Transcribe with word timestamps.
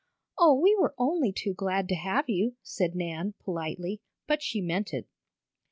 "Oh, 0.39 0.55
we 0.59 0.75
were 0.81 0.95
only 0.97 1.31
too 1.31 1.53
glad 1.53 1.87
to 1.89 1.93
have 1.93 2.27
you," 2.27 2.55
said 2.63 2.95
Nan, 2.95 3.35
politely, 3.39 4.01
but 4.25 4.41
she 4.41 4.59
meant 4.59 4.95
it. 4.95 5.05